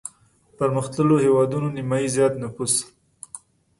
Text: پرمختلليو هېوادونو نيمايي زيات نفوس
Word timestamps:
پرمختلليو 0.57 1.23
هېوادونو 1.25 1.67
نيمايي 1.77 2.07
زيات 2.15 2.33
نفوس 2.43 2.73